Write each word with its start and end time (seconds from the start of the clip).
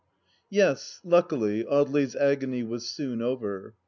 Yes, 0.49 0.99
luckily, 1.03 1.63
Audely's 1.63 2.15
agony 2.15 2.63
was 2.63 2.89
soon 2.89 3.21
over. 3.21 3.75